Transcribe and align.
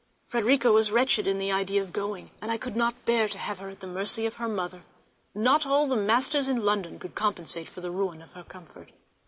Frederica 0.29 0.71
was 0.71 0.91
wretched 0.91 1.27
in 1.27 1.37
the 1.37 1.51
idea 1.51 1.79
of 1.79 1.93
going, 1.93 2.31
and 2.41 2.51
I 2.51 2.57
could 2.57 2.75
not 2.75 3.05
bear 3.05 3.29
to 3.29 3.37
have 3.37 3.59
her 3.59 3.69
at 3.69 3.81
the 3.81 3.85
mercy 3.85 4.25
of 4.25 4.33
her 4.41 4.47
mother; 4.47 4.81
not 5.35 5.63
all 5.67 5.87
the 5.87 5.95
masters 5.95 6.47
in 6.47 6.65
London 6.65 6.97
could 6.97 7.13
compensate 7.13 7.69
for 7.69 7.81
the 7.81 7.91
ruin 7.91 8.19
of 8.23 8.31
her 8.31 8.43
comfort. 8.43 8.93